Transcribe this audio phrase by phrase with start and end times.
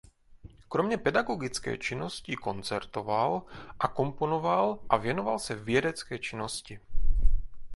[0.69, 3.41] Kromě pedagogické činnosti koncertoval
[3.79, 6.79] a komponoval a věnoval se vědecké činnosti.